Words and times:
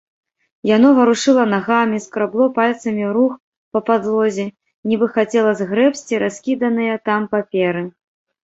Яно 0.75 0.87
варушыла 0.99 1.43
нагамі, 1.55 1.97
скрабло 2.05 2.47
пальцамі 2.55 3.05
рук 3.17 3.33
па 3.75 3.79
падлозе, 3.91 4.45
нібы 4.93 5.11
хацела 5.19 5.51
згрэбці 5.61 6.13
раскіданыя 6.25 6.93
там 7.13 7.33
паперы. 7.37 7.89